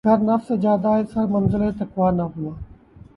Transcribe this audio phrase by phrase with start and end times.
[0.05, 2.53] گر نفس جادہٴ سر منزلِ تقویٰ نہ ہوا